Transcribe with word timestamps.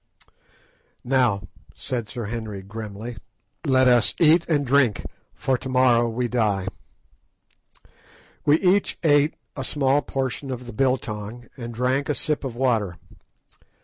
"Now," 1.03 1.47
said 1.75 2.09
Sir 2.09 2.25
Henry 2.25 2.63
grimly, 2.63 3.17
"let 3.67 3.87
us 3.87 4.15
eat 4.19 4.47
and 4.49 4.65
drink, 4.65 5.05
for 5.35 5.59
to 5.59 5.69
morrow 5.69 6.09
we 6.09 6.27
die." 6.27 6.65
We 8.43 8.59
each 8.61 8.97
ate 9.03 9.35
a 9.55 9.63
small 9.63 10.01
portion 10.01 10.49
of 10.49 10.65
the 10.65 10.73
"biltong," 10.73 11.49
and 11.55 11.71
drank 11.71 12.09
a 12.09 12.15
sip 12.15 12.43
of 12.43 12.55
water. 12.55 12.97